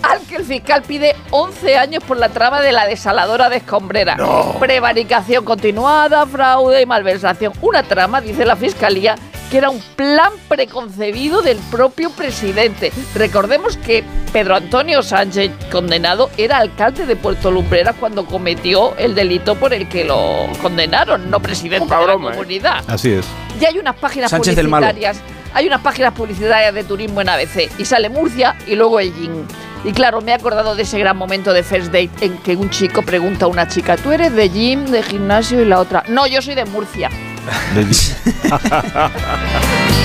Al 0.02 0.20
que 0.22 0.38
el 0.38 0.46
fiscal 0.46 0.84
pide 0.84 1.16
11 1.32 1.78
años 1.78 2.04
por 2.04 2.18
la 2.18 2.30
trama 2.30 2.62
de 2.62 2.72
la 2.72 2.86
desaladora 2.86 3.50
de 3.50 3.58
escombrera. 3.58 4.18
Prevaricación 4.60 5.44
continuada, 5.46 6.26
fraude 6.26 6.82
y 6.82 6.86
malversación. 6.86 7.54
Una 7.62 7.84
trama, 7.84 8.22
dice 8.22 8.46
la 8.46 8.56
fiscalía, 8.56 9.16
que 9.52 9.58
era 9.58 9.70
un 9.70 9.82
plan 9.96 10.32
preconcebido 10.48 11.42
del 11.42 11.58
propio 11.72 12.12
presidente. 12.12 12.92
Recordemos 13.16 13.78
que 13.78 14.04
Pedro 14.32 14.56
Antonio 14.56 15.02
Sánchez, 15.02 15.52
condenado, 15.72 16.30
era 16.38 16.58
alcalde 16.60 17.06
de 17.06 17.16
Puerto 17.16 17.52
Lumbreras 17.52 17.96
cuando 18.00 18.26
cometió 18.26 18.96
el 18.98 19.16
delito 19.16 19.56
por 19.56 19.74
el 19.74 19.90
que 19.90 20.06
lo 20.06 20.48
condenaron, 20.62 21.30
no 21.30 21.40
presidente 21.40 21.86
Poca 21.86 22.00
de 22.00 22.08
la 22.08 22.14
broma, 22.14 22.30
¿eh? 22.30 22.34
comunidad. 22.34 22.84
Así 22.88 23.12
es. 23.12 23.26
Y 23.60 23.66
hay 23.66 23.78
unas 23.80 23.96
páginas 23.96 24.32
Sánchez 24.32 24.56
del 24.56 24.68
Malo. 24.68 24.88
publicitarias. 24.88 25.22
Hay 25.52 25.66
unas 25.66 25.82
páginas 25.82 26.14
publicitarias 26.14 26.74
de 26.74 26.84
turismo 26.84 27.22
en 27.22 27.30
ABC. 27.30 27.72
Y 27.80 27.86
sale 27.86 28.08
Murcia 28.10 28.56
y 28.68 28.76
luego 28.76 29.00
el 29.00 29.14
Yin. 29.16 29.48
Y 29.84 29.94
claro, 29.94 30.22
me 30.22 30.32
he 30.32 30.34
acordado 30.34 30.76
de 30.76 30.84
ese 30.84 31.00
gran 31.00 31.18
momento 31.18 31.54
de 31.54 31.64
First 31.64 31.88
Date 31.88 32.12
en 32.22 32.38
que 32.40 32.56
un 32.56 32.70
chico 32.70 33.02
pregunta 33.02 33.46
a 33.46 33.48
una 33.48 33.68
chica, 33.68 33.96
¿tú 33.96 34.12
eres 34.12 34.34
de 34.34 34.50
gym, 34.50 34.86
de 34.86 35.04
gimnasio? 35.04 35.62
Y 35.62 35.66
la 35.66 35.80
otra, 35.80 36.04
no, 36.10 36.28
yo 36.28 36.42
soy 36.42 36.56
de 36.56 36.66
Murcia. 36.66 37.10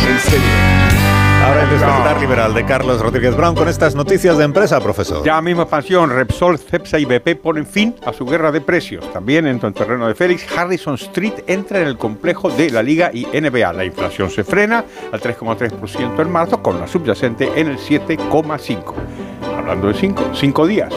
En 0.07 0.19
serio. 0.19 0.85
Ahora 1.45 1.65
el 1.65 1.71
despertar 1.71 2.21
liberal 2.21 2.55
de 2.55 2.65
Carlos 2.65 3.01
Rodríguez 3.01 3.37
Brown 3.37 3.55
con 3.55 3.69
estas 3.69 3.95
noticias 3.95 4.39
de 4.39 4.45
empresa, 4.45 4.81
profesor. 4.81 5.23
Ya 5.25 5.41
misma 5.43 5.65
expansión, 5.65 6.09
Repsol, 6.09 6.59
Cepsa 6.59 6.99
y 6.99 7.05
BP 7.05 7.37
ponen 7.43 7.67
fin 7.67 7.95
a 8.07 8.15
su 8.15 8.25
guerra 8.25 8.51
de 8.51 8.63
precios. 8.63 9.13
También 9.13 9.47
en 9.47 9.61
el 9.63 9.75
terreno 9.75 10.07
de 10.07 10.15
Félix, 10.15 10.47
Harrison 10.57 10.95
Street 10.95 11.35
entra 11.47 11.81
en 11.81 11.89
el 11.89 11.99
complejo 11.99 12.49
de 12.49 12.71
la 12.71 12.83
Liga 12.83 13.11
y 13.13 13.27
NBA. 13.27 13.73
La 13.75 13.85
inflación 13.85 14.31
se 14.31 14.43
frena 14.43 14.85
al 15.13 15.21
3,3% 15.21 16.19
en 16.19 16.31
marzo, 16.31 16.63
con 16.63 16.81
la 16.81 16.87
subyacente 16.87 17.51
en 17.57 17.69
el 17.69 17.79
7,5%. 17.79 18.95
Hablando 19.57 19.89
de 19.89 19.95
5, 19.95 20.35
5 20.35 20.67
días. 20.67 20.93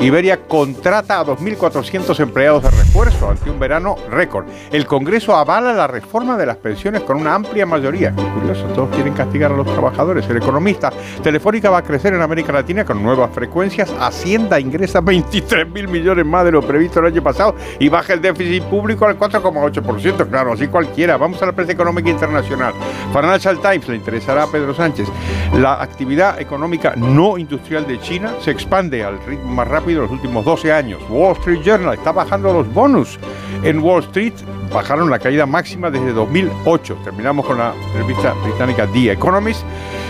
Iberia 0.00 0.40
contrata 0.46 1.20
a 1.20 1.26
2.400 1.26 2.18
empleados 2.20 2.62
de 2.62 2.70
refuerzo 2.70 3.28
ante 3.28 3.50
un 3.50 3.58
verano 3.58 3.96
récord. 4.10 4.46
El 4.72 4.86
Congreso 4.86 5.36
avala 5.36 5.74
la 5.74 5.86
reforma 5.86 6.38
de 6.38 6.46
las 6.46 6.56
pensiones 6.56 7.02
con 7.02 7.18
una 7.18 7.34
amplia 7.34 7.66
mayoría. 7.66 8.12
Curioso, 8.12 8.64
todos 8.74 8.88
quieren 8.94 9.12
castigar 9.12 9.52
a 9.52 9.56
los 9.56 9.66
trabajadores. 9.66 10.28
El 10.30 10.38
economista, 10.38 10.90
Telefónica 11.22 11.68
va 11.68 11.78
a 11.78 11.82
crecer 11.82 12.14
en 12.14 12.22
América 12.22 12.52
Latina 12.52 12.84
con 12.84 13.02
nuevas 13.02 13.30
frecuencias. 13.34 13.92
Hacienda 14.00 14.58
ingresa 14.58 15.02
23 15.02 15.68
mil 15.68 15.88
millones 15.88 16.24
más 16.24 16.44
de 16.44 16.52
lo 16.52 16.62
previsto 16.62 17.00
el 17.00 17.06
año 17.06 17.22
pasado 17.22 17.54
y 17.78 17.90
baja 17.90 18.14
el 18.14 18.22
déficit 18.22 18.62
público 18.64 19.04
al 19.04 19.18
4,8%. 19.18 20.28
Claro, 20.28 20.52
así 20.54 20.68
cualquiera. 20.68 21.18
Vamos 21.18 21.42
a 21.42 21.46
la 21.46 21.52
prensa 21.52 21.72
económica 21.72 22.08
internacional. 22.08 22.72
Financial 23.12 23.60
Times 23.60 23.88
le 23.88 23.96
interesará 23.96 24.44
a 24.44 24.46
Pedro 24.46 24.74
Sánchez. 24.74 25.08
La 25.54 25.82
actividad 25.82 26.40
económica 26.40 26.94
no 26.96 27.36
industrial 27.36 27.86
de 27.86 28.00
China 28.00 28.32
se 28.40 28.50
expande 28.50 29.04
al 29.04 29.22
ritmo 29.26 29.57
más 29.58 29.66
rápido 29.66 29.98
en 29.98 30.02
los 30.04 30.12
últimos 30.12 30.44
12 30.44 30.72
años. 30.72 31.00
Wall 31.10 31.36
Street 31.38 31.62
Journal 31.64 31.94
está 31.94 32.12
bajando 32.12 32.52
los 32.52 32.72
bonus. 32.72 33.18
En 33.64 33.80
Wall 33.80 34.04
Street 34.04 34.34
bajaron 34.72 35.10
la 35.10 35.18
caída 35.18 35.46
máxima 35.46 35.90
desde 35.90 36.12
2008. 36.12 36.98
Terminamos 37.02 37.44
con 37.44 37.58
la 37.58 37.74
revista 37.92 38.34
británica 38.44 38.86
The 38.92 39.12
Economist. 39.12 39.62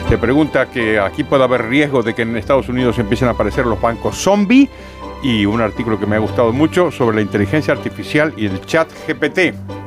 Te 0.07 0.19
pregunta 0.19 0.67
que 0.67 1.01
aquí 1.01 1.25
puede 1.25 1.45
haber 1.45 1.67
riesgo 1.67 2.03
de 2.03 2.15
que 2.15 2.23
en 2.23 2.37
Estados 2.37 2.69
Unidos 2.69 2.99
empiecen 2.99 3.29
a 3.29 3.31
aparecer 3.31 3.65
los 3.65 3.81
bancos 3.81 4.17
zombie. 4.17 4.69
Y 5.23 5.47
un 5.47 5.63
artículo 5.63 5.99
que 5.99 6.07
me 6.07 6.17
ha 6.17 6.21
gustado 6.21 6.53
mucho 6.53 6.91
sobre 6.91 7.17
la 7.17 7.23
inteligencia 7.23 7.73
artificial 7.73 8.35
y 8.37 8.47
el 8.47 8.61
chat 8.67 8.89
GPT 9.09 9.78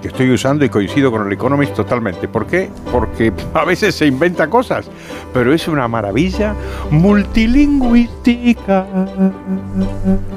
que 0.00 0.08
estoy 0.08 0.30
usando 0.30 0.64
y 0.64 0.68
coincido 0.68 1.10
con 1.10 1.26
el 1.26 1.32
Economist 1.32 1.74
totalmente. 1.74 2.28
¿Por 2.28 2.46
qué? 2.46 2.70
Porque 2.90 3.32
a 3.54 3.64
veces 3.64 3.94
se 3.94 4.06
inventa 4.06 4.48
cosas, 4.48 4.90
pero 5.32 5.52
es 5.52 5.68
una 5.68 5.88
maravilla 5.88 6.54
multilingüística. 6.90 8.86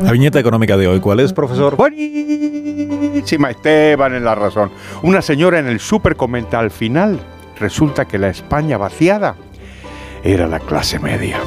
La 0.01 0.11
viñeta 0.11 0.39
económica 0.39 0.77
de 0.77 0.87
hoy, 0.87 0.99
¿cuál 0.99 1.19
es, 1.19 1.33
profesor? 1.33 1.75
Buenísima, 1.75 3.51
Esteban 3.51 4.15
en 4.15 4.23
la 4.23 4.35
razón. 4.35 4.71
Una 5.03 5.21
señora 5.21 5.59
en 5.59 5.67
el 5.67 5.79
súper 5.79 6.15
comenta 6.15 6.59
al 6.59 6.71
final, 6.71 7.19
resulta 7.59 8.05
que 8.05 8.17
la 8.17 8.29
España 8.29 8.77
vaciada 8.77 9.35
era 10.23 10.47
la 10.47 10.59
clase 10.59 10.99
media. 10.99 11.39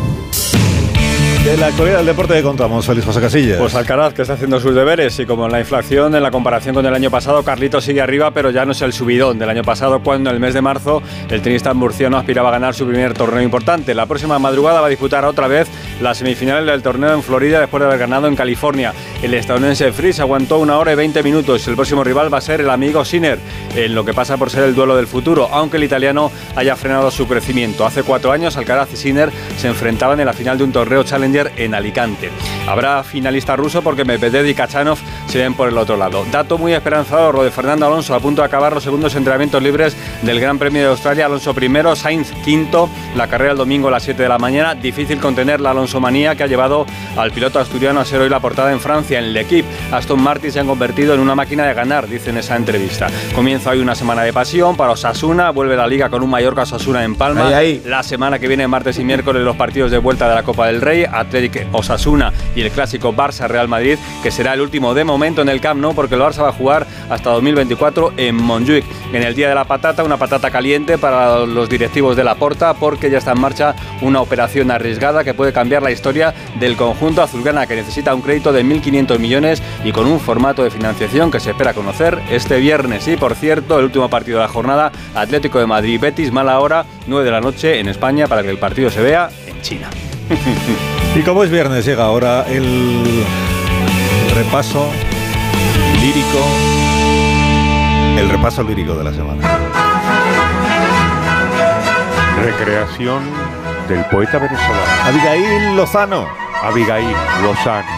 De 1.45 1.59
la 1.59 1.67
actualidad 1.67 1.99
del 1.99 2.07
deporte 2.07 2.33
que 2.33 2.43
contamos, 2.43 2.87
Félix 2.87 3.05
José 3.05 3.21
Casillas. 3.21 3.59
Pues 3.59 3.75
Alcaraz 3.75 4.15
que 4.15 4.23
está 4.23 4.33
haciendo 4.33 4.59
sus 4.61 4.75
deberes 4.75 5.19
y 5.19 5.27
como 5.27 5.45
en 5.45 5.53
la 5.53 5.61
inflación, 5.61 6.15
en 6.15 6.23
la 6.23 6.31
comparación 6.31 6.75
con 6.75 6.87
el 6.87 6.95
año 6.95 7.11
pasado, 7.11 7.43
Carlitos 7.43 7.85
sigue 7.85 8.01
arriba, 8.01 8.31
pero 8.31 8.49
ya 8.49 8.65
no 8.65 8.73
es 8.73 8.81
el 8.81 8.95
subidón 8.95 9.39
del 9.39 9.51
año 9.51 9.63
pasado 9.63 10.03
cuando 10.03 10.31
en 10.31 10.37
el 10.37 10.41
mes 10.41 10.55
de 10.55 10.63
marzo 10.63 11.03
el 11.29 11.43
tenista 11.43 11.75
murciano 11.75 12.17
aspiraba 12.17 12.49
a 12.49 12.53
ganar 12.53 12.75
su 12.75 12.87
primer 12.87 13.13
torneo 13.13 13.43
importante. 13.43 13.95
La 13.95 14.07
próxima 14.07 14.39
madrugada 14.39 14.81
va 14.81 14.87
a 14.87 14.91
disputar 14.91 15.27
otra 15.27 15.47
vez 15.47 15.69
las 16.01 16.17
semifinales 16.17 16.65
del 16.65 16.83
torneo 16.83 17.13
en 17.13 17.23
Florida 17.23 17.61
después 17.61 17.83
de 17.83 17.89
haber 17.89 17.99
ganado 17.99 18.27
en 18.27 18.37
California. 18.37 18.95
El 19.23 19.35
estadounidense 19.35 19.93
Fritz 19.93 20.21
aguantó 20.21 20.59
una 20.61 20.79
hora 20.79 20.93
y 20.93 20.97
20 20.97 21.23
minutos. 21.23 21.69
El 21.69 21.75
próximo 21.75 22.03
rival 22.03 22.33
va 22.33 22.39
a 22.39 22.41
ser 22.41 22.63
el 22.63 22.71
amigo 22.71 23.05
Sinner, 23.05 23.39
en 23.77 23.95
lo 23.95 24.03
que 24.07 24.15
pasa 24.15 24.39
por 24.39 24.49
ser 24.49 24.65
el 24.65 24.75
duelo 24.75 24.97
del 24.97 25.07
futuro, 25.07 25.51
aunque 25.53 25.77
el 25.77 25.85
italiano 25.85 26.33
haya 26.57 26.75
frenado 26.75 27.11
su 27.11 27.29
crecimiento. 27.29 27.85
Hace 27.85 28.03
cuatro 28.03 28.33
años 28.33 28.57
Alcaraz 28.57 28.95
y 28.95 28.97
Sinner 28.97 29.31
se 29.59 29.69
enfrentaban 29.69 30.19
en 30.21 30.27
la 30.27 30.33
final 30.33 30.57
de 30.57 30.65
un 30.65 30.73
torneo 30.73 31.05
En 31.35 31.75
Alicante. 31.75 32.31
Habrá 32.69 33.03
finalista 33.03 33.57
ruso 33.57 33.83
porque 33.83 34.05
Medvedev 34.05 34.47
y 34.47 34.55
Kachanov 34.55 34.99
se 35.35 35.41
ven 35.41 35.55
por 35.55 35.69
el 35.69 35.77
otro 35.77 35.97
lado. 35.97 36.25
Dato 36.31 36.59
muy 36.59 36.75
esperanzador, 36.75 37.35
lo 37.35 37.43
de 37.43 37.51
Fernando 37.51 37.85
Alonso 37.85 38.15
a 38.15 38.21
punto 38.21 38.41
de 38.43 38.47
acabar 38.47 38.73
los 38.73 38.85
segundos 38.85 39.17
entrenamientos 39.17 39.61
libres 39.61 39.97
del 40.23 40.39
Gran 40.39 40.61
Premio 40.61 40.83
de 40.83 40.89
Australia. 40.91 41.27
Alonso 41.27 41.53
primero, 41.53 41.97
Sainz 41.97 42.31
quinto, 42.45 42.89
la 43.17 43.27
carrera 43.27 43.51
el 43.51 43.59
domingo 43.59 43.89
a 43.89 43.91
las 43.91 44.05
7 44.05 44.23
de 44.23 44.29
la 44.29 44.39
mañana. 44.39 44.77
Difícil 44.77 45.19
contener 45.19 45.61
la 45.61 45.73
Alonso 45.73 45.99
manía 45.99 46.37
que 46.37 46.45
ha 46.45 46.47
llevado 46.47 46.87
al 47.17 47.33
piloto 47.33 47.59
asturiano 47.59 47.99
a 47.99 48.05
ser 48.05 48.21
hoy 48.21 48.29
la 48.29 48.39
portada 48.39 48.71
en 48.71 48.79
Francia. 48.79 49.19
En 49.19 49.25
el 49.25 49.37
equipo, 49.37 49.69
Aston 49.91 50.23
Martin 50.23 50.53
se 50.53 50.61
han 50.61 50.69
convertido 50.69 51.15
en 51.15 51.19
una 51.19 51.35
máquina 51.35 51.67
de 51.67 51.75
ganar, 51.75 52.07
dice 52.07 52.31
en 52.31 52.37
esa 52.37 52.55
entrevista. 52.55 53.09
Comienza 53.35 53.71
hoy 53.71 53.81
una 53.81 53.97
semana 53.97 54.23
de 54.23 54.33
pasión 54.33 54.77
para 54.77 54.93
Osasuna, 54.93 55.51
vuelve 55.51 55.75
la 55.75 55.89
liga 55.89 56.11
con 56.11 56.23
un 56.23 56.31
Mallorca 56.31 56.63
Osasuna 56.63 57.03
en 57.03 57.17
Palma. 57.17 57.49
Ahí, 57.49 57.55
ahí. 57.55 57.83
La 57.85 58.05
semana 58.05 58.39
que 58.39 58.47
viene, 58.47 58.69
martes 58.69 59.01
y 59.01 59.05
miércoles, 59.05 59.43
los 59.43 59.57
partidos 59.57 59.91
de 59.91 59.99
vuelta 59.99 60.29
de 60.29 60.37
la 60.37 60.45
Copa 60.45 60.69
del 60.69 60.81
Rey, 60.81 61.05
Atlético 61.11 61.59
Osasuna 61.77 62.33
y 62.55 62.61
el 62.61 62.71
clásico 62.71 63.13
Barça-Real 63.13 63.67
Madrid, 63.67 63.99
que 64.23 64.31
será 64.31 64.55
el 64.55 64.61
último 64.61 64.95
de 64.95 65.03
momento 65.03 65.24
en 65.25 65.49
el 65.49 65.61
Camp 65.61 65.81
Nou, 65.81 65.95
porque 65.95 66.17
el 66.17 66.21
Barça 66.21 66.43
va 66.43 66.51
a 66.51 66.53
jugar 66.53 66.87
hasta 67.09 67.31
2024 67.31 68.13
en 68.19 68.37
Montjuic. 68.37 68.85
En 69.13 69.23
el 69.23 69.35
Día 69.35 69.49
de 69.49 69.55
la 69.55 69.65
Patata, 69.65 70.05
una 70.05 70.19
patata 70.19 70.51
caliente 70.51 70.99
para 70.99 71.47
los 71.47 71.69
directivos 71.71 72.15
de 72.15 72.25
la 72.25 72.35
Porta, 72.35 72.75
porque 72.75 73.11
ya 73.11 73.19
está 73.19 73.33
en 73.33 73.41
marcha 73.41 73.75
una 74.03 74.21
operación 74.21 74.71
arriesgada 74.71 75.25
que 75.25 75.33
puede 75.33 75.55
cambiar 75.55 75.83
la 75.83 75.91
historia 75.91 76.35
del 76.61 76.77
conjunto 76.77 77.23
azulgrana, 77.23 77.67
que 77.67 77.75
necesita 77.75 78.15
un 78.15 78.21
crédito 78.21 78.53
de 78.53 78.65
1.500 78.65 79.19
millones 79.19 79.63
y 79.83 79.93
con 79.93 80.07
un 80.07 80.21
formato 80.21 80.63
de 80.63 80.71
financiación 80.71 81.31
que 81.31 81.41
se 81.41 81.51
espera 81.53 81.73
conocer 81.73 82.21
este 82.31 82.59
viernes. 82.59 83.09
Y 83.09 83.17
por 83.17 83.35
cierto, 83.35 83.79
el 83.79 83.87
último 83.87 84.11
partido 84.11 84.39
de 84.39 84.45
la 84.45 84.53
jornada, 84.53 84.93
Atlético 85.15 85.59
de 85.59 85.67
Madrid-Betis, 85.67 86.33
mala 86.33 86.61
hora, 86.61 86.85
9 87.07 87.25
de 87.25 87.31
la 87.31 87.41
noche 87.41 87.81
en 87.81 87.89
España, 87.89 88.27
para 88.27 88.43
que 88.43 88.51
el 88.51 88.59
partido 88.59 88.91
se 88.91 89.01
vea 89.01 89.31
en 89.47 89.63
China. 89.63 89.89
Y 91.17 91.23
como 91.23 91.45
es 91.45 91.51
viernes, 91.51 91.85
llega 91.87 92.07
ahora 92.07 92.45
el 92.49 93.25
repaso 94.35 94.91
lírico. 96.05 96.39
El 98.19 98.29
repaso 98.29 98.63
lírico 98.63 98.95
de 98.95 99.05
la 99.05 99.13
semana. 99.15 99.41
Recreación 102.43 103.23
del 103.89 104.05
poeta 104.07 104.39
venezolano 104.39 104.83
Abigail 105.03 105.77
Lozano. 105.77 106.29
Abigail 106.63 107.17
Lozano. 107.43 107.89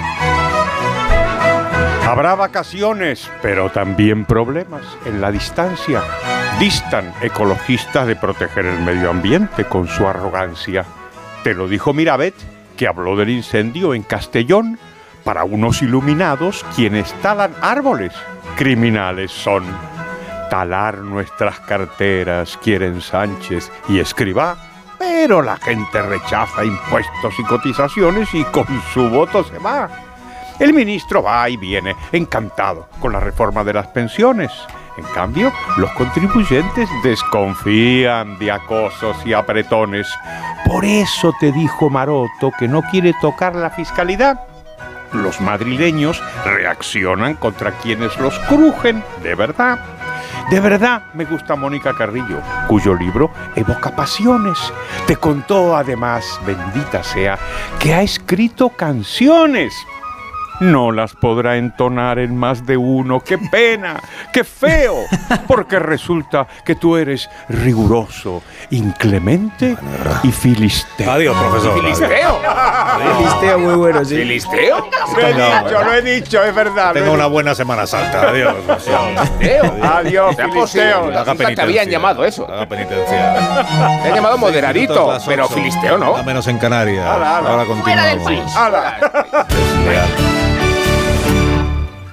Habrá 2.06 2.36
vacaciones, 2.36 3.28
pero 3.42 3.70
también 3.70 4.25
problemas. 4.25 4.82
En 5.04 5.20
la 5.20 5.32
distancia 5.32 6.00
distan 6.60 7.12
ecologistas 7.22 8.06
de 8.06 8.14
proteger 8.14 8.66
el 8.66 8.78
medio 8.82 9.10
ambiente 9.10 9.64
con 9.64 9.88
su 9.88 10.06
arrogancia. 10.06 10.84
Te 11.42 11.54
lo 11.54 11.66
dijo 11.66 11.92
Mirabet, 11.92 12.34
que 12.76 12.86
habló 12.86 13.16
del 13.16 13.30
incendio 13.30 13.94
en 13.94 14.02
Castellón. 14.02 14.78
Para 15.26 15.42
unos 15.42 15.83
iluminados, 15.83 16.64
quienes 16.76 17.12
talan 17.21 17.52
árboles, 17.61 18.12
criminales 18.56 19.33
son. 19.33 19.64
talar 20.49 20.99
nuestras 20.99 21.59
carteras 21.59 22.56
quieren 22.62 23.00
Sánchez 23.00 23.73
y 23.88 23.99
Escribá, 23.99 24.56
pero 24.97 25.42
la 25.42 25.56
gente 25.56 26.00
rechaza 26.00 26.64
impuestos 26.64 27.35
y 27.40 27.42
cotizaciones 27.42 28.33
y 28.35 28.45
con 28.45 28.66
su 28.95 29.11
voto 29.11 29.42
se 29.42 29.59
va. 29.59 29.90
El 30.61 30.73
ministro 30.73 31.25
va 31.25 31.50
y 31.50 31.56
viene, 31.56 31.97
encantado 32.12 32.88
con 33.00 33.12
la 33.12 33.18
reforma 33.18 33.64
de 33.64 33.73
las 33.73 33.88
pensiones. 33.88 34.52
En 34.97 35.04
cambio, 35.06 35.52
los 35.76 35.90
contribuyentes 35.95 36.88
desconfían 37.02 38.38
de 38.38 38.52
acosos 38.52 39.16
y 39.26 39.33
apretones. 39.33 40.06
Por 40.64 40.85
eso 40.85 41.35
te 41.40 41.50
dijo 41.50 41.90
Maroto 41.90 42.52
que 42.56 42.68
no 42.68 42.83
quiere 42.83 43.12
tocar 43.21 43.56
la 43.56 43.71
fiscalidad. 43.71 44.55
Los 45.23 45.40
madrileños 45.40 46.23
reaccionan 46.44 47.35
contra 47.35 47.73
quienes 47.73 48.16
los 48.18 48.38
crujen, 48.40 49.02
de 49.23 49.35
verdad. 49.35 49.78
De 50.50 50.61
verdad 50.61 51.02
me 51.14 51.25
gusta 51.25 51.56
Mónica 51.56 51.92
Carrillo, 51.96 52.40
cuyo 52.68 52.94
libro 52.94 53.32
evoca 53.56 53.96
pasiones. 53.96 54.58
Te 55.06 55.16
contó 55.16 55.76
además, 55.76 56.25
bendita 56.46 57.02
sea, 57.02 57.37
que 57.80 57.92
ha 57.92 58.02
escrito 58.02 58.68
canciones 58.68 59.75
no 60.60 60.92
las 60.92 61.14
podrá 61.14 61.56
entonar 61.56 62.18
en 62.18 62.36
más 62.36 62.66
de 62.66 62.76
uno. 62.76 63.20
¡Qué 63.20 63.38
pena! 63.38 64.00
¡Qué 64.32 64.44
feo! 64.44 65.04
Porque 65.46 65.78
resulta 65.78 66.46
que 66.64 66.75
tú 66.75 66.96
eres 66.96 67.28
riguroso, 67.48 68.42
inclemente 68.70 69.76
y 70.22 70.32
filisteo. 70.32 71.10
Adiós, 71.10 71.36
profesor. 71.36 71.75
¿Filisteo? 71.80 72.40
Filisteo 73.18 73.58
muy 73.58 73.75
bueno, 73.75 74.04
sí. 74.04 74.16
¿Filisteo? 74.16 74.88
Lo 75.14 75.26
he 75.26 75.32
dicho, 75.32 75.82
lo 75.84 75.94
he 75.94 76.02
dicho, 76.02 76.44
es 76.44 76.54
verdad. 76.54 76.92
Tenga 76.92 77.10
una 77.10 77.26
buena 77.26 77.54
Semana 77.54 77.86
Santa. 77.86 78.28
Adiós. 78.28 78.54
¿Filisteo? 78.66 79.75
Adiós, 79.82 80.36
filisteo. 80.36 81.10
te 81.54 81.60
habían 81.62 81.88
llamado 81.88 82.25
eso. 82.25 82.46
Haga 82.50 82.66
penitencia. 82.66 83.34
Te 84.02 84.08
han 84.08 84.14
llamado 84.14 84.38
moderadito, 84.38 85.16
pero 85.26 85.48
filisteo 85.48 85.98
no. 85.98 86.16
A 86.16 86.22
menos 86.22 86.46
en 86.48 86.58
Canarias. 86.58 87.06
Ahora 87.06 87.40
Fuera 87.40 87.58
del 87.58 88.18
continuamos. 88.18 88.25
país. 88.25 88.42